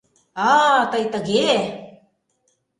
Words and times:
—А-а-а, 0.47 0.79
тый 0.91 1.05
тыге! 1.13 1.51